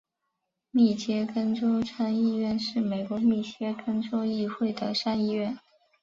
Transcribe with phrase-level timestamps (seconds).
[0.71, 5.59] 密歇根州参议院是美国密歇根州议会的上议院。